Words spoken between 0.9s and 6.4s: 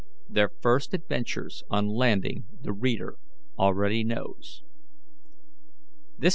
adventures on landing the reader already knows. CHAPTER V.